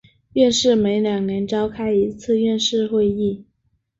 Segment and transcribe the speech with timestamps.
[0.33, 3.45] 院士每两年召开一次院士会议。